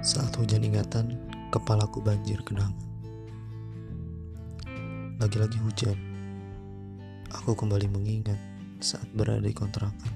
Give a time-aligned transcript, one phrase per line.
[0.00, 1.20] Hujan ingatan,
[1.52, 2.72] kepalaku banjir kenangan.
[5.20, 5.92] Lagi-lagi hujan,
[7.28, 8.40] aku kembali mengingat
[8.80, 10.12] saat berada di kontrakan.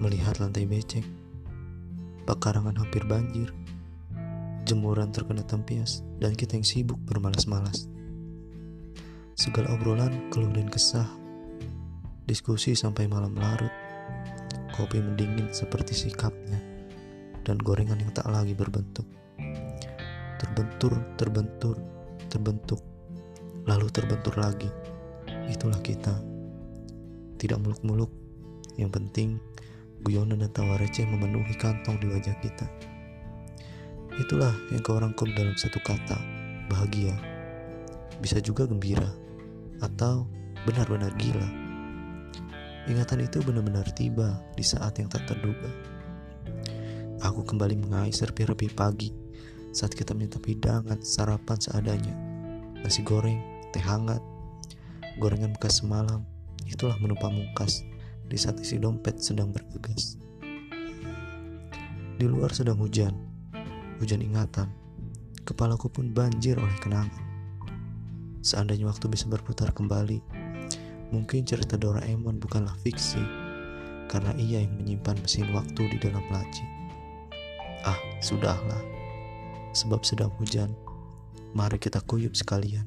[0.00, 1.04] Melihat lantai becek,
[2.24, 3.52] pekarangan hampir banjir,
[4.64, 7.84] jemuran terkena tempias, dan kita yang sibuk bermalas-malas.
[9.36, 11.06] Segala obrolan, keluh dan kesah,
[12.24, 13.70] diskusi sampai malam larut,
[14.72, 16.71] kopi mendingin seperti sikapnya,
[17.42, 19.06] dan gorengan yang tak lagi berbentuk.
[20.38, 21.76] Terbentur, terbentur,
[22.26, 22.80] terbentuk,
[23.66, 24.70] lalu terbentur lagi.
[25.50, 26.14] Itulah kita.
[27.38, 28.10] Tidak muluk-muluk,
[28.78, 29.38] yang penting
[30.02, 32.66] guyonan dan tawa receh memenuhi kantong di wajah kita.
[34.18, 36.18] Itulah yang kau rangkum dalam satu kata,
[36.66, 37.14] bahagia.
[38.18, 39.08] Bisa juga gembira,
[39.82, 40.26] atau
[40.66, 41.48] benar-benar gila.
[42.90, 45.70] Ingatan itu benar-benar tiba di saat yang tak terduga.
[47.22, 49.14] Aku kembali mengais serpi-repi pagi
[49.70, 52.14] saat kita minta hidangan sarapan seadanya.
[52.82, 53.38] Nasi goreng,
[53.70, 54.18] teh hangat,
[55.22, 56.26] gorengan bekas semalam.
[56.66, 57.86] Itulah menu pamungkas
[58.26, 60.18] di saat isi dompet sedang bergegas.
[62.18, 63.14] Di luar sedang hujan,
[64.02, 64.68] hujan ingatan.
[65.46, 67.22] Kepalaku pun banjir oleh kenangan.
[68.42, 70.42] Seandainya waktu bisa berputar kembali,
[71.12, 73.20] Mungkin cerita Doraemon bukanlah fiksi,
[74.08, 76.64] karena ia yang menyimpan mesin waktu di dalam laci.
[77.82, 78.78] Ah, sudahlah.
[79.74, 80.70] Sebab sedang hujan,
[81.50, 82.86] mari kita kuyup sekalian.